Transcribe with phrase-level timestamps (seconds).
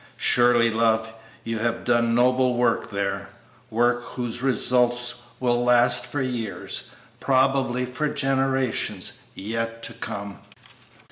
[0.17, 1.13] Surely, love,
[1.43, 3.29] you have done noble work there;
[3.69, 6.89] work whose results will last for years
[7.19, 10.39] probably for generations yet to come!"